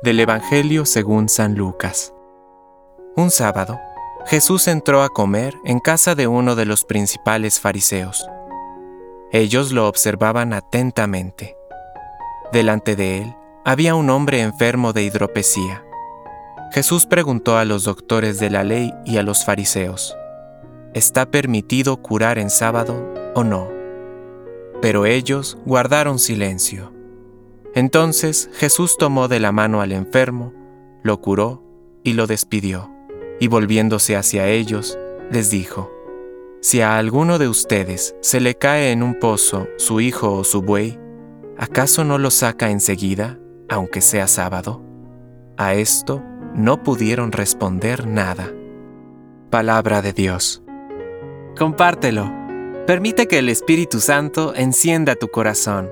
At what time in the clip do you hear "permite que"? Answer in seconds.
52.86-53.38